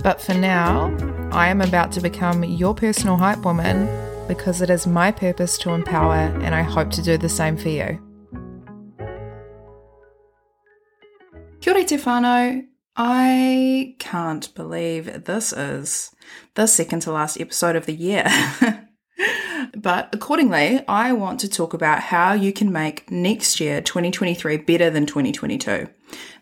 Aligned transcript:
But 0.00 0.20
for 0.20 0.34
now, 0.34 0.96
I 1.32 1.48
am 1.48 1.60
about 1.60 1.92
to 1.92 2.00
become 2.00 2.44
your 2.44 2.74
personal 2.74 3.16
hype 3.16 3.44
woman 3.44 3.86
because 4.26 4.60
it 4.60 4.70
is 4.70 4.86
my 4.86 5.12
purpose 5.12 5.58
to 5.58 5.70
empower, 5.70 6.14
and 6.14 6.54
I 6.54 6.62
hope 6.62 6.90
to 6.92 7.02
do 7.02 7.18
the 7.18 7.28
same 7.28 7.56
for 7.56 7.68
you. 7.68 8.00
Kia 11.60 11.74
ora 11.74 11.84
te 11.84 11.96
whānau. 11.96 12.66
I 12.96 13.94
can't 13.98 14.54
believe 14.54 15.24
this 15.24 15.52
is 15.52 16.14
the 16.54 16.66
second 16.66 17.00
to 17.02 17.12
last 17.12 17.40
episode 17.40 17.76
of 17.76 17.86
the 17.86 17.94
year. 17.94 18.26
but 19.82 20.08
accordingly, 20.12 20.82
I 20.86 21.12
want 21.12 21.40
to 21.40 21.48
talk 21.48 21.74
about 21.74 22.00
how 22.00 22.32
you 22.32 22.52
can 22.52 22.70
make 22.70 23.10
next 23.10 23.58
year, 23.60 23.80
2023, 23.80 24.58
better 24.58 24.90
than 24.90 25.06
2022. 25.06 25.88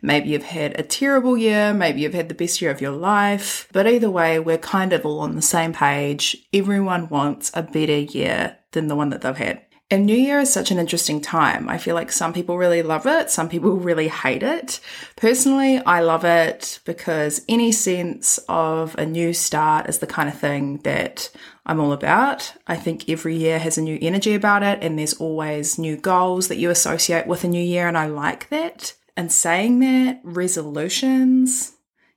Maybe 0.03 0.29
you've 0.29 0.43
had 0.43 0.79
a 0.79 0.83
terrible 0.83 1.37
year, 1.37 1.73
maybe 1.73 2.01
you've 2.03 2.15
had 2.15 2.29
the 2.29 2.35
best 2.35 2.61
year 2.61 2.71
of 2.71 2.81
your 2.81 2.93
life, 2.93 3.69
but 3.73 3.87
either 3.87 4.11
way, 4.11 4.39
we're 4.39 4.59
kind 4.59 4.93
of 4.93 5.07
all 5.07 5.21
on 5.21 5.37
the 5.37 5.43
same 5.43 5.73
page. 5.73 6.37
Everyone 6.53 7.09
wants 7.09 7.51
a 7.55 7.63
better 7.63 7.99
year 7.99 8.59
than 8.73 8.89
the 8.89 8.97
one 8.97 9.11
that 9.11 9.23
they've 9.23 9.37
had. 9.37 9.63
And 9.93 10.07
New 10.07 10.17
Year 10.17 10.39
is 10.39 10.53
such 10.53 10.71
an 10.71 10.79
interesting 10.79 11.21
time. 11.21 11.69
I 11.69 11.77
feel 11.77 11.97
like 11.97 12.13
some 12.13 12.33
people 12.33 12.57
really 12.57 12.83
love 12.83 13.07
it, 13.07 13.29
some 13.29 13.49
people 13.49 13.73
really 13.77 14.07
hate 14.07 14.45
it. 14.45 14.79
Personally, 15.17 15.79
I 15.79 16.01
love 16.01 16.25
it 16.25 16.79
because 16.85 17.45
any 17.49 17.73
sense 17.73 18.39
of 18.49 18.95
a 18.99 19.05
new 19.05 19.33
start 19.33 19.89
is 19.89 19.99
the 19.99 20.07
kind 20.07 20.29
of 20.29 20.39
thing 20.39 20.77
that 20.85 21.29
I'm 21.67 21.81
all 21.81 21.93
about. 21.93 22.53
I 22.69 22.77
think 22.77 23.09
every 23.09 23.35
year 23.35 23.59
has 23.59 23.79
a 23.79 23.83
new 23.83 23.99
energy 24.01 24.35
about 24.35 24.63
it, 24.63 24.79
and 24.81 24.97
there's 24.97 25.15
always 25.15 25.77
new 25.77 25.97
goals 25.97 26.47
that 26.49 26.59
you 26.59 26.71
associate 26.71 27.27
with 27.27 27.43
a 27.43 27.49
new 27.49 27.63
year, 27.63 27.89
and 27.89 27.99
I 27.99 28.07
like 28.07 28.49
that. 28.51 28.95
And 29.17 29.33
saying 29.33 29.81
that, 29.81 30.21
resolutions 30.23 31.73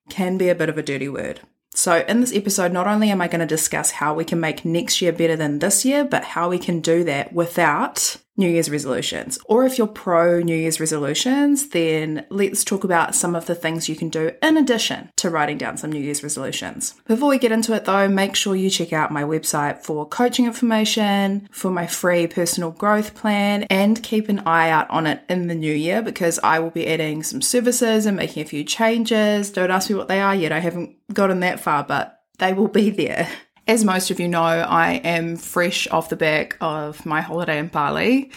can 0.09 0.37
be 0.37 0.49
a 0.49 0.55
bit 0.55 0.69
of 0.69 0.77
a 0.77 0.83
dirty 0.83 1.09
word. 1.09 1.41
So, 1.75 2.05
in 2.07 2.21
this 2.21 2.33
episode, 2.33 2.71
not 2.71 2.87
only 2.87 3.09
am 3.09 3.19
I 3.19 3.27
going 3.27 3.39
to 3.39 3.47
discuss 3.47 3.91
how 3.91 4.13
we 4.13 4.25
can 4.25 4.39
make 4.39 4.63
next 4.63 5.01
year 5.01 5.11
better 5.11 5.35
than 5.35 5.59
this 5.59 5.83
year, 5.83 6.05
but 6.05 6.23
how 6.23 6.49
we 6.49 6.59
can 6.59 6.81
do 6.81 7.03
that 7.05 7.33
without 7.33 8.17
New 8.35 8.49
Year's 8.49 8.69
resolutions. 8.69 9.37
Or 9.45 9.65
if 9.65 9.77
you're 9.77 9.87
pro 9.87 10.39
New 10.39 10.55
Year's 10.55 10.79
resolutions, 10.79 11.69
then 11.69 12.25
let's 12.29 12.63
talk 12.63 12.83
about 12.83 13.15
some 13.15 13.35
of 13.35 13.45
the 13.45 13.55
things 13.55 13.87
you 13.87 13.95
can 13.95 14.09
do 14.09 14.31
in 14.41 14.57
addition 14.57 15.11
to 15.17 15.29
writing 15.29 15.57
down 15.57 15.77
some 15.77 15.91
New 15.91 16.01
Year's 16.01 16.23
resolutions. 16.23 16.95
Before 17.05 17.29
we 17.29 17.37
get 17.37 17.51
into 17.51 17.73
it 17.73 17.85
though, 17.85 18.07
make 18.07 18.35
sure 18.35 18.55
you 18.55 18.69
check 18.69 18.91
out 18.91 19.11
my 19.11 19.23
website 19.23 19.83
for 19.83 20.07
coaching 20.07 20.45
information, 20.45 21.47
for 21.51 21.69
my 21.69 21.85
free 21.85 22.27
personal 22.27 22.71
growth 22.71 23.13
plan, 23.15 23.63
and 23.63 24.01
keep 24.01 24.29
an 24.29 24.39
eye 24.39 24.69
out 24.69 24.89
on 24.89 25.05
it 25.05 25.23
in 25.29 25.47
the 25.47 25.55
new 25.55 25.73
year 25.73 26.01
because 26.01 26.39
I 26.43 26.59
will 26.59 26.71
be 26.71 26.87
adding 26.87 27.23
some 27.23 27.41
services 27.41 28.05
and 28.05 28.17
making 28.17 28.43
a 28.43 28.47
few 28.47 28.63
changes. 28.63 29.51
Don't 29.51 29.71
ask 29.71 29.89
me 29.89 29.95
what 29.95 30.07
they 30.07 30.19
are 30.19 30.35
yet, 30.35 30.51
I 30.51 30.59
haven't 30.59 30.95
gotten 31.13 31.41
that 31.41 31.59
far, 31.59 31.83
but 31.83 32.21
they 32.39 32.53
will 32.53 32.67
be 32.67 32.89
there. 32.89 33.29
As 33.67 33.85
most 33.85 34.11
of 34.11 34.19
you 34.19 34.27
know, 34.27 34.41
I 34.41 34.95
am 35.05 35.37
fresh 35.37 35.87
off 35.87 36.09
the 36.09 36.17
back 36.17 36.57
of 36.59 37.05
my 37.05 37.21
holiday 37.21 37.59
in 37.59 37.67
Bali. 37.67 38.29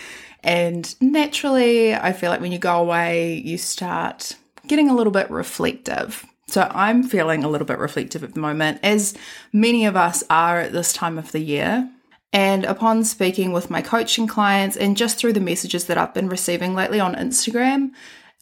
And 0.45 0.95
naturally, 1.01 1.95
I 1.95 2.13
feel 2.13 2.31
like 2.31 2.41
when 2.41 2.53
you 2.53 2.59
go 2.59 2.81
away, 2.81 3.35
you 3.45 3.59
start 3.59 4.37
getting 4.69 4.89
a 4.89 4.95
little 4.95 5.11
bit 5.11 5.29
reflective. 5.31 6.25
So 6.47 6.71
I'm 6.73 7.03
feeling 7.03 7.43
a 7.43 7.49
little 7.49 7.67
bit 7.67 7.79
reflective 7.79 8.23
at 8.23 8.35
the 8.35 8.41
moment, 8.41 8.79
as 8.85 9.15
many 9.53 9.85
of 9.85 9.97
us 9.97 10.23
are 10.31 10.61
at 10.61 10.73
this 10.73 10.93
time 10.93 11.19
of 11.19 11.33
the 11.33 11.41
year. 11.41 11.91
And 12.33 12.65
upon 12.65 13.03
speaking 13.03 13.53
with 13.53 13.71
my 13.71 13.83
coaching 13.83 14.29
clients 14.29 14.77
and 14.77 14.97
just 14.97 15.19
through 15.19 15.33
the 15.33 15.41
messages 15.41 15.87
that 15.87 15.99
I've 15.99 16.15
been 16.15 16.29
receiving 16.29 16.75
lately 16.75 17.01
on 17.01 17.17
Instagram, 17.17 17.91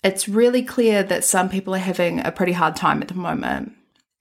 it's 0.03 0.28
really 0.28 0.62
clear 0.62 1.03
that 1.03 1.25
some 1.25 1.49
people 1.49 1.75
are 1.75 1.78
having 1.78 2.21
a 2.21 2.33
pretty 2.33 2.53
hard 2.53 2.77
time 2.77 3.01
at 3.01 3.09
the 3.09 3.15
moment. 3.15 3.72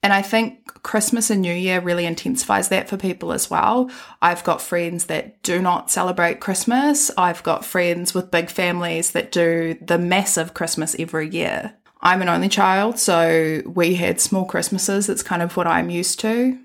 And 0.04 0.12
I 0.12 0.20
think 0.20 0.82
Christmas 0.82 1.30
and 1.30 1.40
New 1.40 1.54
Year 1.54 1.80
really 1.80 2.04
intensifies 2.04 2.68
that 2.68 2.90
for 2.90 2.98
people 2.98 3.32
as 3.32 3.48
well. 3.48 3.90
I've 4.20 4.44
got 4.44 4.60
friends 4.60 5.06
that 5.06 5.42
do 5.42 5.62
not 5.62 5.90
celebrate 5.90 6.40
Christmas. 6.40 7.10
I've 7.16 7.42
got 7.42 7.64
friends 7.64 8.12
with 8.12 8.30
big 8.30 8.50
families 8.50 9.12
that 9.12 9.32
do 9.32 9.78
the 9.80 9.96
massive 9.96 10.52
Christmas 10.52 10.94
every 10.98 11.30
year. 11.30 11.72
I'm 12.02 12.20
an 12.20 12.28
only 12.28 12.50
child, 12.50 12.98
so 12.98 13.62
we 13.64 13.94
had 13.94 14.20
small 14.20 14.44
Christmases. 14.44 15.08
It's 15.08 15.22
kind 15.22 15.40
of 15.40 15.56
what 15.56 15.66
I'm 15.66 15.88
used 15.88 16.20
to. 16.20 16.58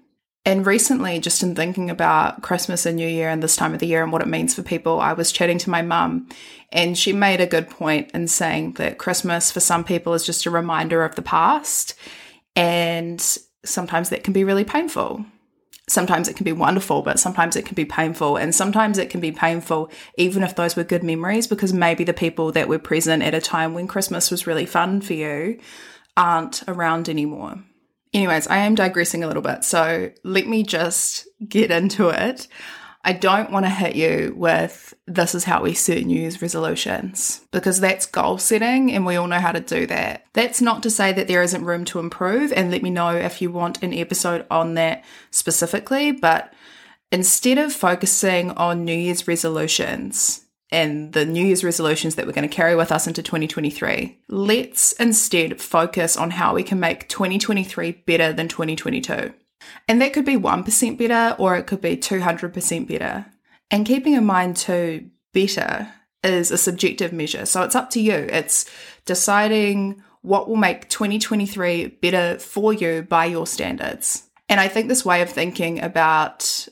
And 0.43 0.65
recently, 0.65 1.19
just 1.19 1.41
in 1.41 1.55
thinking 1.55 1.89
about 1.89 2.41
Christmas 2.41 2.85
and 2.85 2.97
New 2.97 3.07
Year 3.07 3.29
and 3.29 3.41
this 3.41 3.55
time 3.55 3.73
of 3.73 3.79
the 3.79 3.87
year 3.87 4.03
and 4.03 4.11
what 4.11 4.21
it 4.21 4.27
means 4.27 4.53
for 4.53 4.63
people, 4.63 4.99
I 4.99 5.13
was 5.13 5.31
chatting 5.31 5.59
to 5.59 5.69
my 5.69 5.81
mum, 5.81 6.27
and 6.73 6.97
she 6.97 7.13
made 7.13 7.39
a 7.39 7.47
good 7.47 7.69
point 7.69 8.11
in 8.11 8.27
saying 8.27 8.73
that 8.73 8.97
Christmas 8.97 9.49
for 9.49 9.61
some 9.61 9.85
people 9.85 10.13
is 10.13 10.25
just 10.25 10.45
a 10.45 10.51
reminder 10.51 11.05
of 11.05 11.15
the 11.15 11.21
past 11.21 11.93
and 12.55 13.19
sometimes 13.65 14.09
that 14.09 14.23
can 14.23 14.33
be 14.33 14.43
really 14.43 14.63
painful. 14.63 15.25
Sometimes 15.87 16.27
it 16.27 16.35
can 16.35 16.43
be 16.43 16.51
wonderful, 16.51 17.01
but 17.01 17.19
sometimes 17.19 17.55
it 17.55 17.65
can 17.65 17.73
be 17.73 17.85
painful. 17.85 18.37
And 18.37 18.53
sometimes 18.53 18.99
it 18.99 19.09
can 19.09 19.19
be 19.19 19.31
painful, 19.31 19.89
even 20.17 20.43
if 20.43 20.55
those 20.55 20.75
were 20.75 20.83
good 20.83 21.03
memories, 21.03 21.47
because 21.47 21.73
maybe 21.73 22.03
the 22.03 22.13
people 22.13 22.51
that 22.51 22.67
were 22.69 22.77
present 22.77 23.23
at 23.23 23.33
a 23.33 23.41
time 23.41 23.73
when 23.73 23.87
Christmas 23.87 24.29
was 24.29 24.45
really 24.45 24.67
fun 24.67 25.01
for 25.01 25.13
you 25.13 25.59
aren't 26.15 26.63
around 26.67 27.09
anymore. 27.09 27.63
Anyways, 28.13 28.47
I 28.47 28.57
am 28.57 28.75
digressing 28.75 29.23
a 29.23 29.27
little 29.27 29.41
bit. 29.41 29.63
So 29.63 30.11
let 30.23 30.47
me 30.47 30.63
just 30.63 31.27
get 31.47 31.71
into 31.71 32.09
it. 32.09 32.47
I 33.03 33.13
don't 33.13 33.51
want 33.51 33.65
to 33.65 33.69
hit 33.69 33.95
you 33.95 34.33
with 34.35 34.93
this 35.07 35.33
is 35.33 35.45
how 35.45 35.63
we 35.63 35.73
set 35.73 36.05
New 36.05 36.19
Year's 36.19 36.41
resolutions 36.41 37.41
because 37.51 37.79
that's 37.79 38.05
goal 38.05 38.37
setting 38.37 38.91
and 38.91 39.05
we 39.05 39.15
all 39.15 39.27
know 39.27 39.39
how 39.39 39.53
to 39.53 39.61
do 39.61 39.87
that. 39.87 40.25
That's 40.33 40.61
not 40.61 40.83
to 40.83 40.89
say 40.89 41.13
that 41.13 41.27
there 41.27 41.41
isn't 41.41 41.63
room 41.63 41.85
to 41.85 41.99
improve 41.99 42.51
and 42.51 42.71
let 42.71 42.83
me 42.83 42.89
know 42.89 43.15
if 43.15 43.41
you 43.41 43.51
want 43.51 43.81
an 43.81 43.93
episode 43.93 44.45
on 44.51 44.73
that 44.73 45.05
specifically, 45.31 46.11
but 46.11 46.53
instead 47.11 47.57
of 47.57 47.71
focusing 47.71 48.51
on 48.51 48.83
New 48.83 48.97
Year's 48.97 49.27
resolutions, 49.27 50.45
and 50.71 51.13
the 51.13 51.25
New 51.25 51.45
Year's 51.45 51.63
resolutions 51.63 52.15
that 52.15 52.27
we're 52.27 52.33
going 52.33 52.47
to 52.47 52.55
carry 52.55 52.75
with 52.75 52.91
us 52.91 53.07
into 53.07 53.23
2023. 53.23 54.19
Let's 54.27 54.91
instead 54.93 55.59
focus 55.59 56.15
on 56.15 56.31
how 56.31 56.53
we 56.53 56.63
can 56.63 56.79
make 56.79 57.09
2023 57.09 58.03
better 58.05 58.33
than 58.33 58.47
2022. 58.47 59.33
And 59.87 60.01
that 60.01 60.13
could 60.13 60.25
be 60.25 60.35
1% 60.35 60.97
better 60.97 61.35
or 61.37 61.55
it 61.55 61.67
could 61.67 61.81
be 61.81 61.97
200% 61.97 62.87
better. 62.87 63.25
And 63.71 63.85
keeping 63.85 64.13
in 64.13 64.25
mind 64.25 64.57
too, 64.57 65.09
better 65.33 65.91
is 66.23 66.51
a 66.51 66.57
subjective 66.57 67.13
measure. 67.13 67.45
So 67.45 67.63
it's 67.63 67.75
up 67.75 67.89
to 67.91 68.01
you. 68.01 68.13
It's 68.13 68.69
deciding 69.05 70.03
what 70.21 70.49
will 70.49 70.57
make 70.57 70.89
2023 70.89 71.87
better 72.01 72.39
for 72.39 72.73
you 72.73 73.03
by 73.03 73.25
your 73.25 73.47
standards. 73.47 74.23
And 74.49 74.59
I 74.59 74.67
think 74.67 74.87
this 74.87 75.05
way 75.05 75.21
of 75.21 75.29
thinking 75.29 75.81
about 75.81 76.67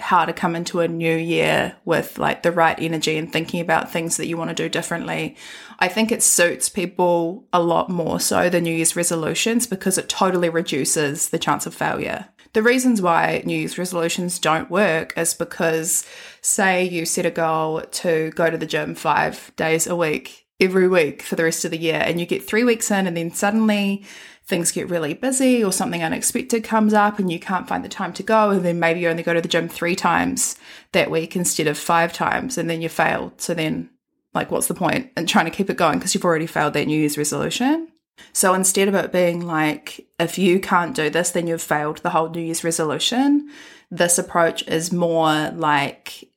how 0.00 0.24
to 0.24 0.32
come 0.32 0.56
into 0.56 0.80
a 0.80 0.88
new 0.88 1.16
year 1.16 1.76
with 1.84 2.18
like 2.18 2.42
the 2.42 2.50
right 2.50 2.78
energy 2.80 3.16
and 3.16 3.32
thinking 3.32 3.60
about 3.60 3.90
things 3.90 4.16
that 4.16 4.26
you 4.26 4.36
want 4.36 4.50
to 4.50 4.54
do 4.54 4.68
differently. 4.68 5.36
I 5.78 5.88
think 5.88 6.10
it 6.10 6.22
suits 6.22 6.68
people 6.68 7.46
a 7.52 7.62
lot 7.62 7.88
more 7.88 8.18
so 8.18 8.50
than 8.50 8.64
New 8.64 8.74
Year's 8.74 8.96
resolutions 8.96 9.66
because 9.66 9.96
it 9.96 10.08
totally 10.08 10.48
reduces 10.48 11.28
the 11.28 11.38
chance 11.38 11.64
of 11.64 11.74
failure. 11.74 12.28
The 12.54 12.62
reasons 12.62 13.02
why 13.02 13.42
New 13.44 13.58
Year's 13.58 13.78
resolutions 13.78 14.38
don't 14.38 14.70
work 14.70 15.12
is 15.16 15.34
because, 15.34 16.06
say, 16.40 16.84
you 16.84 17.04
set 17.04 17.26
a 17.26 17.30
goal 17.30 17.80
to 17.80 18.30
go 18.30 18.48
to 18.48 18.56
the 18.56 18.66
gym 18.66 18.94
five 18.94 19.52
days 19.56 19.88
a 19.88 19.96
week, 19.96 20.43
every 20.60 20.88
week 20.88 21.22
for 21.22 21.36
the 21.36 21.44
rest 21.44 21.64
of 21.64 21.70
the 21.70 21.78
year, 21.78 22.02
and 22.04 22.20
you 22.20 22.26
get 22.26 22.46
three 22.46 22.64
weeks 22.64 22.90
in, 22.90 23.06
and 23.06 23.16
then 23.16 23.32
suddenly 23.32 24.04
things 24.46 24.72
get 24.72 24.90
really 24.90 25.14
busy 25.14 25.64
or 25.64 25.72
something 25.72 26.02
unexpected 26.02 26.62
comes 26.62 26.92
up 26.92 27.18
and 27.18 27.32
you 27.32 27.40
can't 27.40 27.66
find 27.66 27.82
the 27.82 27.88
time 27.88 28.12
to 28.12 28.22
go, 28.22 28.50
and 28.50 28.64
then 28.64 28.78
maybe 28.78 29.00
you 29.00 29.08
only 29.08 29.22
go 29.22 29.34
to 29.34 29.40
the 29.40 29.48
gym 29.48 29.68
three 29.68 29.96
times 29.96 30.56
that 30.92 31.10
week 31.10 31.34
instead 31.34 31.66
of 31.66 31.78
five 31.78 32.12
times, 32.12 32.58
and 32.58 32.68
then 32.68 32.82
you 32.82 32.88
fail. 32.88 33.32
So 33.38 33.54
then, 33.54 33.90
like, 34.34 34.50
what's 34.50 34.66
the 34.66 34.74
point 34.74 35.10
in 35.16 35.26
trying 35.26 35.46
to 35.46 35.50
keep 35.50 35.70
it 35.70 35.76
going 35.76 35.98
because 35.98 36.14
you've 36.14 36.24
already 36.24 36.46
failed 36.46 36.74
that 36.74 36.86
New 36.86 36.98
Year's 36.98 37.18
resolution? 37.18 37.88
So 38.32 38.54
instead 38.54 38.86
of 38.86 38.94
it 38.94 39.10
being 39.12 39.40
like, 39.44 40.06
if 40.20 40.38
you 40.38 40.60
can't 40.60 40.94
do 40.94 41.10
this, 41.10 41.30
then 41.30 41.46
you've 41.48 41.62
failed 41.62 41.98
the 41.98 42.10
whole 42.10 42.28
New 42.28 42.42
Year's 42.42 42.62
resolution, 42.62 43.50
this 43.90 44.18
approach 44.18 44.66
is 44.68 44.92
more 44.92 45.50
like, 45.50 46.28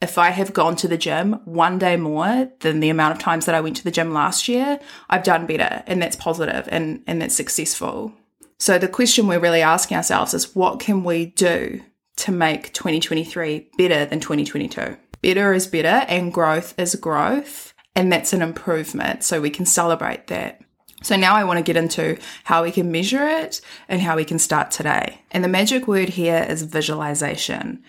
if 0.00 0.16
I 0.16 0.30
have 0.30 0.54
gone 0.54 0.76
to 0.76 0.88
the 0.88 0.96
gym 0.96 1.34
one 1.44 1.78
day 1.78 1.96
more 1.96 2.50
than 2.60 2.80
the 2.80 2.88
amount 2.88 3.12
of 3.12 3.18
times 3.18 3.46
that 3.46 3.54
I 3.54 3.60
went 3.60 3.76
to 3.76 3.84
the 3.84 3.90
gym 3.90 4.12
last 4.12 4.48
year, 4.48 4.80
I've 5.10 5.24
done 5.24 5.46
better 5.46 5.82
and 5.86 6.00
that's 6.00 6.16
positive 6.16 6.68
and, 6.70 7.02
and 7.06 7.20
that's 7.20 7.34
successful. 7.34 8.12
So 8.58 8.78
the 8.78 8.88
question 8.88 9.26
we're 9.26 9.40
really 9.40 9.62
asking 9.62 9.96
ourselves 9.96 10.34
is 10.34 10.54
what 10.54 10.80
can 10.80 11.04
we 11.04 11.26
do 11.26 11.82
to 12.16 12.32
make 12.32 12.72
2023 12.72 13.70
better 13.76 14.06
than 14.06 14.20
2022? 14.20 14.96
Better 15.22 15.52
is 15.52 15.66
better 15.66 16.06
and 16.08 16.32
growth 16.32 16.78
is 16.78 16.94
growth. 16.94 17.74
And 17.94 18.12
that's 18.12 18.32
an 18.32 18.40
improvement. 18.40 19.24
So 19.24 19.40
we 19.40 19.50
can 19.50 19.66
celebrate 19.66 20.28
that. 20.28 20.62
So 21.02 21.16
now 21.16 21.34
I 21.34 21.44
want 21.44 21.58
to 21.58 21.62
get 21.62 21.76
into 21.76 22.18
how 22.44 22.62
we 22.62 22.70
can 22.70 22.92
measure 22.92 23.26
it 23.26 23.60
and 23.88 24.00
how 24.00 24.16
we 24.16 24.24
can 24.24 24.38
start 24.38 24.70
today. 24.70 25.22
And 25.30 25.42
the 25.42 25.48
magic 25.48 25.88
word 25.88 26.10
here 26.10 26.46
is 26.48 26.62
visualization. 26.62 27.82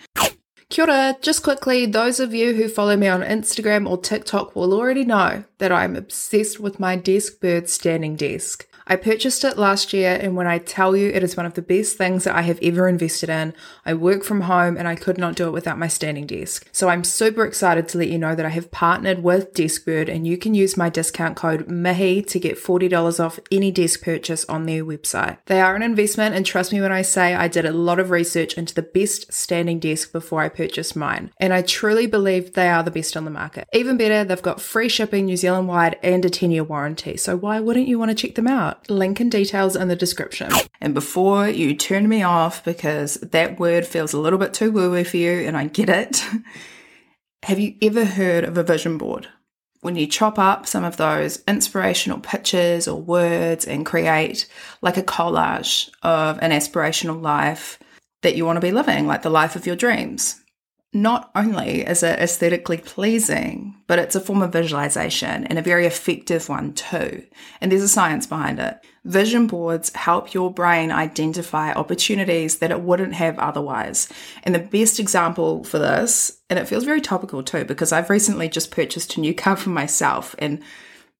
Kia 0.71 0.85
ora. 0.85 1.17
Just 1.21 1.43
quickly, 1.43 1.85
those 1.85 2.21
of 2.21 2.33
you 2.33 2.53
who 2.53 2.69
follow 2.69 2.95
me 2.95 3.09
on 3.09 3.23
Instagram 3.23 3.89
or 3.89 3.97
TikTok 3.97 4.55
will 4.55 4.73
already 4.73 5.03
know 5.03 5.43
that 5.57 5.69
I'm 5.69 5.97
obsessed 5.97 6.61
with 6.61 6.79
my 6.79 6.95
Deskbird 6.95 7.67
standing 7.67 8.15
desk. 8.15 8.65
I 8.87 8.95
purchased 8.95 9.43
it 9.43 9.57
last 9.57 9.93
year, 9.93 10.17
and 10.21 10.35
when 10.35 10.47
I 10.47 10.57
tell 10.57 10.95
you 10.95 11.09
it 11.09 11.23
is 11.23 11.37
one 11.37 11.45
of 11.45 11.53
the 11.53 11.61
best 11.61 11.97
things 11.97 12.23
that 12.23 12.35
I 12.35 12.41
have 12.41 12.59
ever 12.61 12.87
invested 12.87 13.29
in, 13.29 13.53
I 13.85 13.93
work 13.93 14.23
from 14.23 14.41
home 14.41 14.77
and 14.77 14.87
I 14.87 14.95
could 14.95 15.17
not 15.17 15.35
do 15.35 15.47
it 15.47 15.51
without 15.51 15.79
my 15.79 15.87
standing 15.87 16.27
desk. 16.27 16.67
So 16.71 16.89
I'm 16.89 17.03
super 17.03 17.45
excited 17.45 17.87
to 17.89 17.97
let 17.97 18.09
you 18.09 18.17
know 18.17 18.35
that 18.35 18.45
I 18.45 18.49
have 18.49 18.71
partnered 18.71 19.23
with 19.23 19.53
Deskbird, 19.53 20.13
and 20.13 20.27
you 20.27 20.37
can 20.37 20.53
use 20.53 20.77
my 20.77 20.89
discount 20.89 21.35
code 21.35 21.67
MIHI 21.67 22.25
to 22.27 22.39
get 22.39 22.57
$40 22.57 23.23
off 23.23 23.39
any 23.51 23.71
desk 23.71 24.01
purchase 24.01 24.45
on 24.45 24.65
their 24.65 24.83
website. 24.83 25.37
They 25.45 25.61
are 25.61 25.75
an 25.75 25.83
investment, 25.83 26.35
and 26.35 26.45
trust 26.45 26.73
me 26.73 26.81
when 26.81 26.91
I 26.91 27.01
say 27.01 27.33
I 27.33 27.47
did 27.47 27.65
a 27.65 27.71
lot 27.71 27.99
of 27.99 28.09
research 28.09 28.53
into 28.55 28.73
the 28.73 28.81
best 28.81 29.31
standing 29.31 29.79
desk 29.79 30.11
before 30.11 30.41
I 30.41 30.49
purchased 30.49 30.95
mine, 30.95 31.31
and 31.37 31.53
I 31.53 31.61
truly 31.61 32.07
believe 32.07 32.53
they 32.53 32.69
are 32.69 32.83
the 32.83 32.91
best 32.91 33.15
on 33.15 33.25
the 33.25 33.31
market. 33.31 33.67
Even 33.73 33.97
better, 33.97 34.23
they've 34.23 34.41
got 34.41 34.61
free 34.61 34.89
shipping 34.89 35.25
New 35.25 35.37
Zealand 35.37 35.67
wide 35.67 35.97
and 36.03 36.23
a 36.25 36.29
10 36.29 36.51
year 36.51 36.63
warranty, 36.63 37.17
so 37.17 37.35
why 37.35 37.59
wouldn't 37.59 37.87
you 37.87 37.99
want 37.99 38.09
to 38.09 38.15
check 38.15 38.35
them 38.35 38.47
out? 38.71 38.89
Link 38.89 39.19
and 39.19 39.31
details 39.31 39.75
in 39.75 39.87
the 39.87 39.95
description. 39.95 40.51
And 40.79 40.93
before 40.93 41.47
you 41.47 41.75
turn 41.75 42.07
me 42.07 42.23
off 42.23 42.63
because 42.63 43.15
that 43.15 43.59
word 43.59 43.85
feels 43.85 44.13
a 44.13 44.19
little 44.19 44.39
bit 44.39 44.53
too 44.53 44.71
woo 44.71 44.89
woo 44.91 45.03
for 45.03 45.17
you, 45.17 45.31
and 45.47 45.55
I 45.55 45.67
get 45.67 45.89
it, 45.89 46.23
have 47.43 47.59
you 47.59 47.75
ever 47.81 48.05
heard 48.05 48.43
of 48.43 48.57
a 48.57 48.63
vision 48.63 48.97
board? 48.97 49.27
When 49.81 49.95
you 49.95 50.05
chop 50.05 50.37
up 50.37 50.67
some 50.67 50.83
of 50.83 50.97
those 50.97 51.43
inspirational 51.47 52.19
pictures 52.19 52.87
or 52.87 53.01
words 53.01 53.65
and 53.65 53.85
create 53.85 54.47
like 54.81 54.97
a 54.97 55.03
collage 55.03 55.89
of 56.03 56.37
an 56.41 56.51
aspirational 56.51 57.19
life 57.19 57.79
that 58.21 58.35
you 58.35 58.45
want 58.45 58.57
to 58.57 58.61
be 58.61 58.71
living, 58.71 59.07
like 59.07 59.23
the 59.23 59.31
life 59.31 59.55
of 59.55 59.65
your 59.65 59.75
dreams 59.75 60.40
not 60.93 61.31
only 61.35 61.81
is 61.87 62.03
it 62.03 62.19
aesthetically 62.19 62.77
pleasing, 62.77 63.75
but 63.87 63.97
it's 63.97 64.15
a 64.15 64.19
form 64.19 64.41
of 64.41 64.51
visualization 64.51 65.45
and 65.45 65.57
a 65.57 65.61
very 65.61 65.85
effective 65.85 66.49
one 66.49 66.73
too. 66.73 67.23
And 67.61 67.71
there's 67.71 67.81
a 67.81 67.87
science 67.87 68.27
behind 68.27 68.59
it. 68.59 68.77
Vision 69.05 69.47
boards 69.47 69.95
help 69.95 70.33
your 70.33 70.53
brain 70.53 70.91
identify 70.91 71.71
opportunities 71.71 72.59
that 72.59 72.71
it 72.71 72.81
wouldn't 72.81 73.13
have 73.13 73.39
otherwise. 73.39 74.09
And 74.43 74.53
the 74.53 74.59
best 74.59 74.99
example 74.99 75.63
for 75.63 75.79
this, 75.79 76.41
and 76.49 76.59
it 76.59 76.67
feels 76.67 76.83
very 76.83 77.01
topical 77.01 77.41
too, 77.41 77.63
because 77.63 77.93
I've 77.93 78.09
recently 78.09 78.49
just 78.49 78.69
purchased 78.69 79.15
a 79.15 79.21
new 79.21 79.33
car 79.33 79.55
for 79.55 79.69
myself. 79.69 80.35
And 80.39 80.61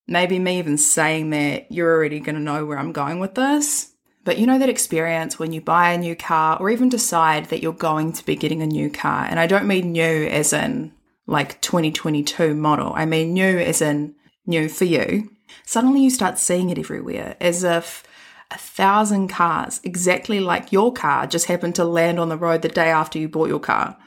maybe 0.06 0.38
me 0.38 0.60
even 0.60 0.78
saying 0.78 1.30
that 1.30 1.72
you're 1.72 1.96
already 1.96 2.20
going 2.20 2.36
to 2.36 2.42
know 2.42 2.66
where 2.66 2.78
I'm 2.78 2.92
going 2.92 3.20
with 3.20 3.36
this 3.36 3.91
but 4.24 4.38
you 4.38 4.46
know 4.46 4.60
that 4.60 4.70
experience 4.70 5.40
when 5.40 5.52
you 5.52 5.62
buy 5.62 5.92
a 5.92 5.98
new 5.98 6.16
car 6.16 6.58
or 6.60 6.70
even 6.70 6.90
decide 6.90 7.46
that 7.46 7.62
you're 7.62 7.74
going 7.74 8.14
to 8.14 8.26
be 8.26 8.36
getting 8.36 8.62
a 8.62 8.68
new 8.68 8.90
car. 8.90 9.26
And 9.26 9.40
I 9.40 9.48
don't 9.48 9.68
mean 9.68 9.92
new 9.92 10.28
as 10.28 10.54
in 10.54 10.94
like 11.26 11.60
2022 11.62 12.54
model. 12.54 12.94
I 12.96 13.06
mean 13.06 13.34
new 13.34 13.58
as 13.58 13.82
in 13.82 14.16
new 14.46 14.70
for 14.70 14.86
you. 14.86 15.32
Suddenly 15.66 16.04
you 16.04 16.10
start 16.10 16.38
seeing 16.38 16.70
it 16.70 16.78
everywhere 16.78 17.36
as 17.40 17.64
if 17.64 18.04
a 18.52 18.58
thousand 18.58 19.30
cars 19.30 19.80
exactly 19.84 20.40
like 20.40 20.72
your 20.72 20.94
car 20.94 21.26
just 21.26 21.46
happened 21.46 21.76
to 21.76 21.86
land 21.86 22.20
on 22.20 22.30
the 22.30 22.38
road 22.38 22.62
the 22.62 22.70
day 22.70 22.90
after 22.90 23.18
you 23.18 23.28
bought 23.28 23.50
your 23.50 23.60
car. 23.60 23.98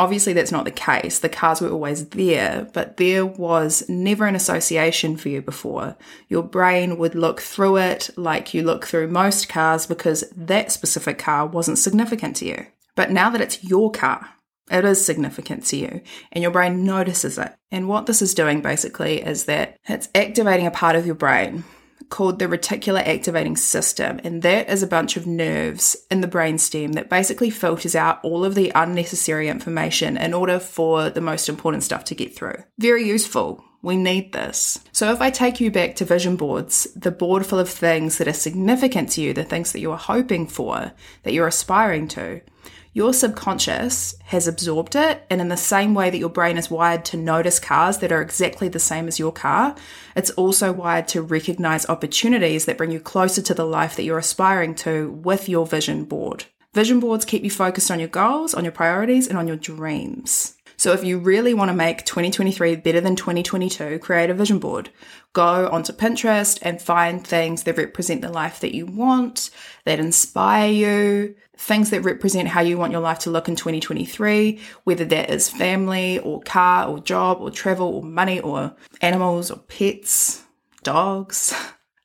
Obviously, 0.00 0.32
that's 0.32 0.50
not 0.50 0.64
the 0.64 0.70
case. 0.70 1.18
The 1.18 1.28
cars 1.28 1.60
were 1.60 1.68
always 1.68 2.08
there, 2.08 2.66
but 2.72 2.96
there 2.96 3.26
was 3.26 3.86
never 3.86 4.24
an 4.24 4.34
association 4.34 5.18
for 5.18 5.28
you 5.28 5.42
before. 5.42 5.94
Your 6.26 6.42
brain 6.42 6.96
would 6.96 7.14
look 7.14 7.42
through 7.42 7.76
it 7.76 8.08
like 8.16 8.54
you 8.54 8.62
look 8.62 8.86
through 8.86 9.08
most 9.08 9.50
cars 9.50 9.86
because 9.86 10.24
that 10.34 10.72
specific 10.72 11.18
car 11.18 11.44
wasn't 11.44 11.76
significant 11.76 12.34
to 12.36 12.46
you. 12.46 12.66
But 12.94 13.10
now 13.10 13.28
that 13.28 13.42
it's 13.42 13.62
your 13.62 13.92
car, 13.92 14.26
it 14.70 14.86
is 14.86 15.04
significant 15.04 15.66
to 15.66 15.76
you 15.76 16.00
and 16.32 16.40
your 16.40 16.50
brain 16.50 16.86
notices 16.86 17.36
it. 17.36 17.54
And 17.70 17.86
what 17.86 18.06
this 18.06 18.22
is 18.22 18.32
doing 18.32 18.62
basically 18.62 19.20
is 19.20 19.44
that 19.44 19.76
it's 19.86 20.08
activating 20.14 20.66
a 20.66 20.70
part 20.70 20.96
of 20.96 21.04
your 21.04 21.14
brain 21.14 21.64
called 22.10 22.38
the 22.38 22.46
reticular 22.46 23.06
activating 23.06 23.56
system, 23.56 24.20
and 24.24 24.42
that 24.42 24.68
is 24.68 24.82
a 24.82 24.88
bunch 24.88 25.16
of 25.16 25.26
nerves 25.26 25.96
in 26.10 26.20
the 26.20 26.28
brainstem 26.28 26.94
that 26.94 27.08
basically 27.08 27.50
filters 27.50 27.94
out 27.94 28.22
all 28.22 28.44
of 28.44 28.54
the 28.54 28.72
unnecessary 28.74 29.48
information 29.48 30.16
in 30.16 30.34
order 30.34 30.58
for 30.58 31.08
the 31.08 31.20
most 31.20 31.48
important 31.48 31.82
stuff 31.82 32.04
to 32.04 32.14
get 32.14 32.34
through. 32.34 32.62
Very 32.78 33.06
useful. 33.06 33.64
We 33.82 33.96
need 33.96 34.34
this. 34.34 34.78
So, 34.92 35.10
if 35.10 35.22
I 35.22 35.30
take 35.30 35.58
you 35.58 35.70
back 35.70 35.96
to 35.96 36.04
vision 36.04 36.36
boards, 36.36 36.86
the 36.94 37.10
board 37.10 37.46
full 37.46 37.58
of 37.58 37.68
things 37.68 38.18
that 38.18 38.28
are 38.28 38.34
significant 38.34 39.10
to 39.12 39.22
you, 39.22 39.32
the 39.32 39.44
things 39.44 39.72
that 39.72 39.80
you 39.80 39.90
are 39.90 39.96
hoping 39.96 40.46
for, 40.46 40.92
that 41.22 41.32
you're 41.32 41.46
aspiring 41.46 42.06
to, 42.08 42.42
your 42.92 43.14
subconscious 43.14 44.16
has 44.24 44.48
absorbed 44.48 44.96
it, 44.96 45.24
and 45.30 45.40
in 45.40 45.48
the 45.48 45.56
same 45.56 45.94
way 45.94 46.10
that 46.10 46.18
your 46.18 46.28
brain 46.28 46.58
is 46.58 46.70
wired 46.70 47.04
to 47.06 47.16
notice 47.16 47.60
cars 47.60 47.98
that 47.98 48.10
are 48.10 48.20
exactly 48.20 48.68
the 48.68 48.80
same 48.80 49.06
as 49.06 49.18
your 49.18 49.32
car, 49.32 49.76
it's 50.16 50.30
also 50.30 50.72
wired 50.72 51.06
to 51.08 51.22
recognize 51.22 51.88
opportunities 51.88 52.64
that 52.64 52.76
bring 52.76 52.90
you 52.90 52.98
closer 52.98 53.42
to 53.42 53.54
the 53.54 53.64
life 53.64 53.94
that 53.96 54.02
you're 54.02 54.18
aspiring 54.18 54.74
to 54.74 55.10
with 55.10 55.48
your 55.48 55.66
vision 55.66 56.04
board. 56.04 56.46
Vision 56.72 57.00
boards 57.00 57.24
keep 57.24 57.42
you 57.42 57.50
focused 57.50 57.90
on 57.90 57.98
your 57.98 58.08
goals, 58.08 58.54
on 58.54 58.64
your 58.64 58.72
priorities, 58.72 59.26
and 59.26 59.36
on 59.36 59.48
your 59.48 59.56
dreams. 59.56 60.56
So 60.80 60.92
if 60.92 61.04
you 61.04 61.18
really 61.18 61.52
want 61.52 61.68
to 61.68 61.74
make 61.74 62.06
2023 62.06 62.76
better 62.76 63.02
than 63.02 63.14
2022, 63.14 63.98
create 63.98 64.30
a 64.30 64.34
vision 64.34 64.58
board. 64.58 64.88
Go 65.34 65.68
onto 65.68 65.92
Pinterest 65.92 66.58
and 66.62 66.80
find 66.80 67.22
things 67.22 67.64
that 67.64 67.76
represent 67.76 68.22
the 68.22 68.30
life 68.30 68.60
that 68.60 68.74
you 68.74 68.86
want, 68.86 69.50
that 69.84 70.00
inspire 70.00 70.70
you, 70.70 71.34
things 71.54 71.90
that 71.90 72.00
represent 72.00 72.48
how 72.48 72.62
you 72.62 72.78
want 72.78 72.92
your 72.92 73.02
life 73.02 73.18
to 73.18 73.30
look 73.30 73.46
in 73.46 73.56
2023, 73.56 74.58
whether 74.84 75.04
that 75.04 75.28
is 75.28 75.50
family 75.50 76.18
or 76.20 76.40
car 76.40 76.88
or 76.88 76.98
job 76.98 77.42
or 77.42 77.50
travel 77.50 77.96
or 77.96 78.02
money 78.02 78.40
or 78.40 78.74
animals 79.02 79.50
or 79.50 79.58
pets, 79.58 80.42
dogs, 80.82 81.54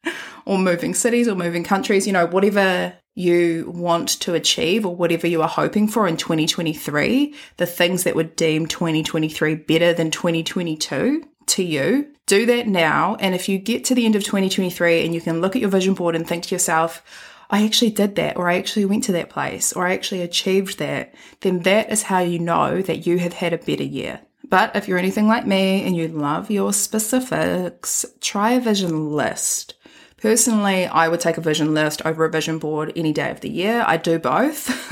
or 0.46 0.58
moving 0.58 0.94
cities 0.94 1.28
or 1.28 1.36
moving 1.36 1.64
countries, 1.64 2.08
you 2.08 2.14
know, 2.14 2.26
whatever 2.26 2.94
you 3.16 3.72
want 3.74 4.10
to 4.10 4.34
achieve 4.34 4.86
or 4.86 4.96
whatever 4.96 5.26
you 5.26 5.42
are 5.42 5.48
hoping 5.48 5.88
for 5.88 6.08
in 6.08 6.18
2023, 6.18 7.34
the 7.58 7.66
things 7.66 8.04
that 8.04 8.16
would 8.16 8.36
deem 8.36 8.66
2023 8.66 9.56
better 9.56 9.94
than 9.94 10.12
2022 10.12 11.24
to 11.48 11.64
you, 11.64 12.08
do 12.26 12.46
that 12.46 12.68
now. 12.68 13.16
And 13.20 13.34
if 13.34 13.48
you 13.48 13.58
get 13.58 13.86
to 13.86 13.96
the 13.96 14.06
end 14.06 14.16
of 14.16 14.24
2023 14.24 15.06
and 15.06 15.14
you 15.14 15.22
can 15.22 15.42
look 15.42 15.56
at 15.56 15.62
your 15.62 15.70
vision 15.70 15.94
board 15.94 16.16
and 16.16 16.28
think 16.28 16.46
to 16.46 16.56
yourself, 16.56 17.04
I 17.50 17.64
actually 17.64 17.92
did 17.92 18.16
that, 18.16 18.38
or 18.38 18.50
I 18.50 18.58
actually 18.58 18.86
went 18.86 19.04
to 19.06 19.12
that 19.14 19.30
place, 19.30 19.72
or 19.72 19.86
I 19.86 19.94
actually 19.94 20.22
achieved 20.22 20.80
that, 20.80 21.14
then 21.42 21.60
that 21.60 21.92
is 21.92 22.04
how 22.04 22.20
you 22.20 22.40
know 22.40 22.82
that 22.82 23.06
you 23.06 23.20
have 23.20 23.34
had 23.34 23.54
a 23.54 23.60
better 23.60 23.84
year. 23.84 24.20
But 24.50 24.76
if 24.76 24.88
you're 24.88 24.98
anything 24.98 25.28
like 25.28 25.46
me 25.46 25.84
and 25.84 25.96
you 25.96 26.08
love 26.08 26.52
your 26.52 26.74
specifics, 26.74 28.06
try 28.20 28.52
a 28.52 28.60
vision 28.60 29.12
list. 29.12 29.76
Personally, 30.26 30.88
I 30.88 31.08
would 31.08 31.20
take 31.20 31.38
a 31.38 31.42
vision 31.42 31.76
list 31.76 32.02
over 32.04 32.26
a 32.26 32.32
vision 32.32 32.58
board 32.58 32.92
any 32.96 33.14
day 33.14 33.30
of 33.30 33.42
the 33.42 33.50
year. 33.50 33.84
I 33.86 33.98
do 33.98 34.18
both. 34.18 34.92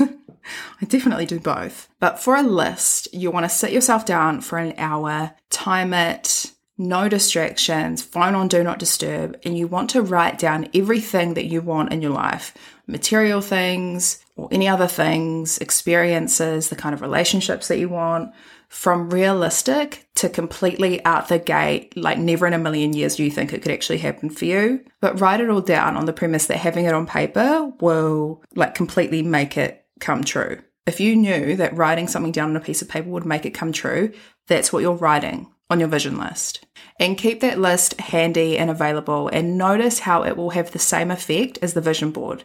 I 0.80 0.84
definitely 0.86 1.26
do 1.26 1.40
both. 1.40 1.88
But 1.98 2.20
for 2.20 2.36
a 2.36 2.42
list, 2.44 3.12
you 3.12 3.32
want 3.32 3.42
to 3.42 3.48
sit 3.48 3.72
yourself 3.72 4.06
down 4.06 4.42
for 4.42 4.58
an 4.58 4.74
hour, 4.78 5.34
time 5.50 5.92
it, 5.92 6.52
no 6.76 7.08
distractions, 7.08 8.02
phone 8.02 8.34
on 8.34 8.48
do 8.48 8.62
not 8.64 8.78
disturb, 8.78 9.38
and 9.44 9.56
you 9.56 9.66
want 9.66 9.90
to 9.90 10.02
write 10.02 10.38
down 10.38 10.68
everything 10.74 11.34
that 11.34 11.46
you 11.46 11.60
want 11.60 11.92
in 11.92 12.02
your 12.02 12.12
life 12.12 12.56
material 12.86 13.40
things 13.40 14.22
or 14.36 14.48
any 14.52 14.68
other 14.68 14.86
things, 14.86 15.56
experiences, 15.58 16.68
the 16.68 16.76
kind 16.76 16.94
of 16.94 17.00
relationships 17.00 17.68
that 17.68 17.78
you 17.78 17.88
want, 17.88 18.30
from 18.68 19.08
realistic 19.08 20.06
to 20.16 20.28
completely 20.28 21.02
out 21.04 21.28
the 21.28 21.38
gate, 21.38 21.96
like 21.96 22.18
never 22.18 22.46
in 22.46 22.52
a 22.52 22.58
million 22.58 22.92
years 22.92 23.16
do 23.16 23.24
you 23.24 23.30
think 23.30 23.52
it 23.52 23.62
could 23.62 23.72
actually 23.72 23.98
happen 23.98 24.28
for 24.28 24.44
you. 24.44 24.84
But 25.00 25.20
write 25.20 25.40
it 25.40 25.48
all 25.48 25.60
down 25.60 25.96
on 25.96 26.06
the 26.06 26.12
premise 26.12 26.46
that 26.46 26.58
having 26.58 26.84
it 26.84 26.92
on 26.92 27.06
paper 27.06 27.72
will 27.80 28.42
like 28.54 28.74
completely 28.74 29.22
make 29.22 29.56
it 29.56 29.86
come 30.00 30.24
true. 30.24 30.60
If 30.86 31.00
you 31.00 31.16
knew 31.16 31.56
that 31.56 31.76
writing 31.76 32.08
something 32.08 32.32
down 32.32 32.50
on 32.50 32.56
a 32.56 32.60
piece 32.60 32.82
of 32.82 32.88
paper 32.88 33.08
would 33.08 33.24
make 33.24 33.46
it 33.46 33.54
come 33.54 33.72
true, 33.72 34.12
that's 34.48 34.72
what 34.72 34.82
you're 34.82 34.92
writing 34.92 35.53
on 35.70 35.80
your 35.80 35.88
vision 35.88 36.18
list. 36.18 36.66
And 36.98 37.18
keep 37.18 37.40
that 37.40 37.58
list 37.58 37.98
handy 38.00 38.56
and 38.58 38.70
available 38.70 39.28
and 39.28 39.58
notice 39.58 40.00
how 40.00 40.24
it 40.24 40.36
will 40.36 40.50
have 40.50 40.70
the 40.70 40.78
same 40.78 41.10
effect 41.10 41.58
as 41.62 41.74
the 41.74 41.80
vision 41.80 42.10
board. 42.10 42.44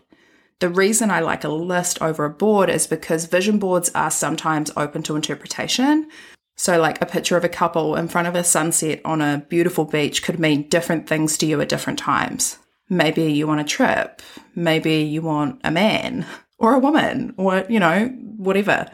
The 0.60 0.70
reason 0.70 1.10
I 1.10 1.22
like 1.22 1.44
a 1.44 1.50
list 1.50 2.02
over 2.02 2.26
a 2.26 2.30
board 2.30 2.70
is 2.70 2.88
because 2.88 3.26
vision 3.26 3.60
boards 3.60 3.90
are 3.96 4.12
sometimes 4.12 4.72
open 4.76 5.04
to 5.04 5.16
interpretation. 5.16 6.10
So, 6.58 6.78
like 6.78 7.02
a 7.02 7.06
picture 7.06 7.38
of 7.38 7.46
a 7.46 7.50
couple 7.50 7.96
in 7.96 8.10
front 8.10 8.28
of 8.28 8.36
a 8.36 8.44
sunset 8.44 9.00
on 9.06 9.22
a 9.22 9.46
beautiful 9.48 9.86
beach 9.86 10.22
could 10.22 10.38
mean 10.40 10.68
different 10.68 11.08
things 11.08 11.38
to 11.38 11.46
you 11.46 11.62
at 11.62 11.70
different 11.70 11.98
times. 11.98 12.58
Maybe 12.90 13.32
you 13.32 13.48
want 13.48 13.62
a 13.62 13.64
trip, 13.64 14.22
maybe 14.56 14.96
you 15.04 15.22
want 15.22 15.62
a 15.64 15.72
man 15.72 16.26
or 16.58 16.74
a 16.74 16.80
woman, 16.80 17.34
or, 17.38 17.66
you 17.70 17.80
know, 17.80 18.08
whatever. 18.36 18.92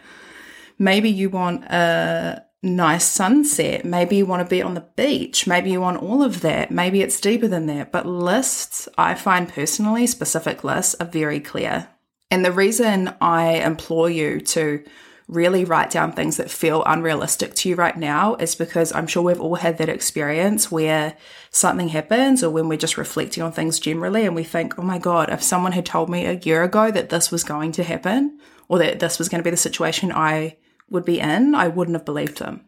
Maybe 0.78 1.10
you 1.10 1.32
want 1.32 1.64
a 1.64 2.46
nice 2.66 3.06
sunset. 3.06 3.86
Maybe 3.86 4.18
you 4.18 4.26
want 4.26 4.44
to 4.44 4.50
be 4.50 4.62
on 4.62 4.74
the 4.74 4.82
beach. 4.82 5.48
Maybe 5.48 5.72
you 5.72 5.80
want 5.80 6.02
all 6.02 6.24
of 6.24 6.42
that. 6.42 6.72
Maybe 6.72 7.02
it's 7.02 7.22
deeper 7.22 7.48
than 7.48 7.68
that. 7.68 7.92
But 7.92 8.06
lists, 8.06 8.90
I 8.98 9.14
find 9.14 9.48
personally, 9.48 10.08
specific 10.08 10.64
lists 10.64 10.96
are 11.00 11.06
very 11.06 11.40
clear. 11.40 11.88
And 12.32 12.44
the 12.44 12.52
reason 12.52 13.14
I 13.22 13.58
implore 13.58 14.10
you 14.10 14.42
to 14.42 14.84
really 15.28 15.66
write 15.66 15.90
down 15.90 16.12
things 16.12 16.38
that 16.38 16.52
feel 16.52 16.84
unrealistic 16.86 17.56
to 17.56 17.70
you 17.70 17.76
right 17.76 17.98
now 17.98 18.36
is 18.36 18.54
because 18.54 18.94
I'm 18.94 19.08
sure 19.08 19.24
we've 19.24 19.42
all 19.42 19.56
had 19.56 19.80
that 19.80 19.90
experience 19.90 20.72
where 20.72 21.18
something 21.50 21.90
happens 21.90 22.44
or 22.44 22.52
when 22.52 22.68
we're 22.68 22.78
just 22.78 22.98
reflecting 22.98 23.42
on 23.42 23.52
things 23.52 23.80
generally 23.80 24.26
and 24.26 24.36
we 24.36 24.44
think, 24.44 24.78
oh 24.78 24.84
my 24.84 25.00
God, 25.00 25.32
if 25.32 25.42
someone 25.42 25.72
had 25.72 25.86
told 25.86 26.10
me 26.10 26.26
a 26.26 26.34
year 26.34 26.62
ago 26.64 26.92
that 26.92 27.10
this 27.10 27.32
was 27.32 27.44
going 27.44 27.72
to 27.74 27.84
happen 27.84 28.40
or 28.68 28.78
that 28.80 29.00
this 29.00 29.18
was 29.18 29.30
going 29.30 29.40
to 29.40 29.44
be 29.44 29.50
the 29.50 29.58
situation 29.58 30.12
I 30.12 30.58
would 30.90 31.06
be 31.06 31.20
in, 31.20 31.56
I 31.56 31.68
wouldn't 31.68 31.96
have 31.96 32.06
believed 32.06 32.40
them. 32.40 32.66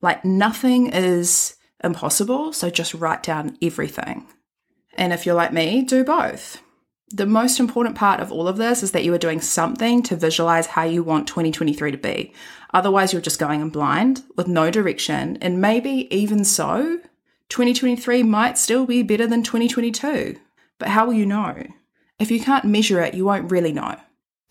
Like 0.00 0.24
nothing 0.24 0.88
is 0.92 1.56
impossible, 1.82 2.52
so 2.52 2.70
just 2.70 2.94
write 2.94 3.22
down 3.22 3.56
everything. 3.62 4.26
And 4.96 5.12
if 5.12 5.26
you're 5.26 5.34
like 5.34 5.52
me, 5.52 5.82
do 5.82 6.04
both. 6.04 6.62
The 7.10 7.26
most 7.26 7.60
important 7.60 7.96
part 7.96 8.20
of 8.20 8.32
all 8.32 8.48
of 8.48 8.56
this 8.56 8.82
is 8.82 8.92
that 8.92 9.04
you 9.04 9.14
are 9.14 9.18
doing 9.18 9.40
something 9.40 10.02
to 10.04 10.16
visualize 10.16 10.66
how 10.66 10.82
you 10.82 11.02
want 11.02 11.28
2023 11.28 11.92
to 11.92 11.98
be. 11.98 12.32
Otherwise, 12.72 13.12
you're 13.12 13.22
just 13.22 13.38
going 13.38 13.60
in 13.60 13.68
blind 13.70 14.24
with 14.36 14.48
no 14.48 14.70
direction. 14.70 15.38
And 15.40 15.60
maybe 15.60 16.08
even 16.14 16.44
so, 16.44 16.98
2023 17.50 18.22
might 18.24 18.58
still 18.58 18.84
be 18.84 19.02
better 19.02 19.26
than 19.26 19.42
2022. 19.42 20.36
But 20.78 20.88
how 20.88 21.06
will 21.06 21.14
you 21.14 21.26
know? 21.26 21.62
If 22.18 22.30
you 22.30 22.40
can't 22.40 22.64
measure 22.64 23.00
it, 23.00 23.14
you 23.14 23.24
won't 23.24 23.50
really 23.50 23.72
know. 23.72 23.96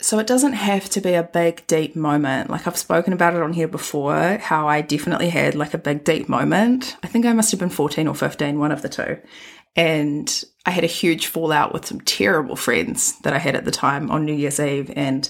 So 0.00 0.18
it 0.18 0.26
doesn't 0.26 0.54
have 0.54 0.90
to 0.90 1.00
be 1.00 1.14
a 1.14 1.22
big, 1.22 1.66
deep 1.66 1.94
moment. 1.94 2.50
Like 2.50 2.66
I've 2.66 2.76
spoken 2.76 3.12
about 3.12 3.34
it 3.34 3.42
on 3.42 3.52
here 3.52 3.68
before, 3.68 4.38
how 4.38 4.68
I 4.68 4.80
definitely 4.80 5.28
had 5.28 5.54
like 5.54 5.72
a 5.72 5.78
big, 5.78 6.04
deep 6.04 6.28
moment. 6.28 6.96
I 7.02 7.06
think 7.06 7.24
I 7.24 7.32
must 7.32 7.52
have 7.52 7.60
been 7.60 7.70
14 7.70 8.08
or 8.08 8.14
15, 8.14 8.58
one 8.58 8.72
of 8.72 8.82
the 8.82 8.88
two. 8.88 9.18
And 9.76 10.44
I 10.66 10.70
had 10.70 10.84
a 10.84 10.88
huge 10.88 11.28
fallout 11.28 11.72
with 11.72 11.86
some 11.86 12.00
terrible 12.00 12.56
friends 12.56 13.18
that 13.20 13.32
I 13.32 13.38
had 13.38 13.54
at 13.56 13.64
the 13.64 13.70
time 13.70 14.10
on 14.10 14.24
New 14.24 14.34
Year's 14.34 14.60
Eve. 14.60 14.90
And 14.94 15.28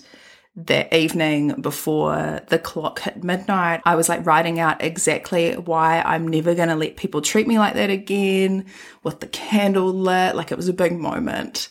that 0.56 0.92
evening 0.94 1.60
before 1.60 2.40
the 2.48 2.58
clock 2.58 3.00
hit 3.00 3.22
midnight, 3.22 3.82
I 3.84 3.96
was 3.96 4.08
like 4.08 4.24
writing 4.24 4.60
out 4.60 4.82
exactly 4.82 5.54
why 5.54 6.00
I'm 6.00 6.26
never 6.28 6.54
going 6.54 6.68
to 6.68 6.76
let 6.76 6.96
people 6.96 7.20
treat 7.20 7.46
me 7.46 7.58
like 7.58 7.74
that 7.74 7.90
again 7.90 8.66
with 9.02 9.20
the 9.20 9.26
candle 9.26 9.92
lit. 9.92 10.36
Like 10.36 10.52
it 10.52 10.56
was 10.56 10.68
a 10.68 10.74
big 10.74 10.98
moment 10.98 11.68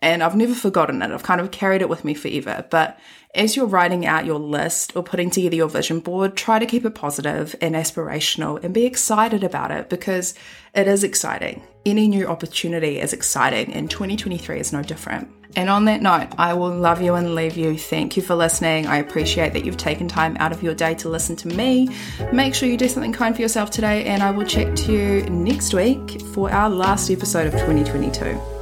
and 0.00 0.22
I've 0.22 0.36
never 0.36 0.54
forgotten 0.54 1.02
it. 1.02 1.10
I've 1.10 1.22
kind 1.22 1.40
of 1.40 1.50
carried 1.50 1.82
it 1.82 1.88
with 1.88 2.04
me 2.04 2.14
forever. 2.14 2.64
But 2.70 2.98
as 3.34 3.56
you're 3.56 3.66
writing 3.66 4.06
out 4.06 4.24
your 4.24 4.38
list 4.38 4.96
or 4.96 5.02
putting 5.02 5.30
together 5.30 5.56
your 5.56 5.68
vision 5.68 6.00
board, 6.00 6.36
try 6.36 6.58
to 6.58 6.66
keep 6.66 6.84
it 6.84 6.94
positive 6.94 7.54
and 7.60 7.74
aspirational 7.74 8.62
and 8.62 8.72
be 8.72 8.84
excited 8.84 9.44
about 9.44 9.70
it 9.70 9.88
because 9.88 10.34
it 10.74 10.86
is 10.86 11.04
exciting. 11.04 11.62
Any 11.84 12.08
new 12.08 12.26
opportunity 12.26 13.00
is 13.00 13.12
exciting, 13.12 13.72
and 13.72 13.90
2023 13.90 14.60
is 14.60 14.72
no 14.72 14.82
different. 14.82 15.30
And 15.56 15.70
on 15.70 15.86
that 15.86 16.02
note, 16.02 16.28
I 16.36 16.52
will 16.54 16.70
love 16.70 17.00
you 17.00 17.14
and 17.14 17.34
leave 17.34 17.56
you. 17.56 17.76
Thank 17.78 18.16
you 18.16 18.22
for 18.22 18.34
listening. 18.34 18.86
I 18.86 18.98
appreciate 18.98 19.54
that 19.54 19.64
you've 19.64 19.78
taken 19.78 20.06
time 20.06 20.36
out 20.38 20.52
of 20.52 20.62
your 20.62 20.74
day 20.74 20.94
to 20.96 21.08
listen 21.08 21.36
to 21.36 21.48
me. 21.48 21.88
Make 22.32 22.54
sure 22.54 22.68
you 22.68 22.76
do 22.76 22.88
something 22.88 23.12
kind 23.12 23.34
for 23.34 23.42
yourself 23.42 23.70
today, 23.70 24.04
and 24.04 24.22
I 24.22 24.30
will 24.30 24.46
chat 24.46 24.76
to 24.76 24.92
you 24.92 25.22
next 25.30 25.74
week 25.74 26.20
for 26.34 26.50
our 26.50 26.68
last 26.68 27.10
episode 27.10 27.46
of 27.46 27.52
2022. 27.52 28.57